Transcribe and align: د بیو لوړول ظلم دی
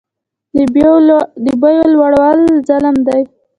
د 1.45 1.47
بیو 1.73 1.77
لوړول 1.95 2.39
ظلم 2.67 2.95
دی 3.07 3.21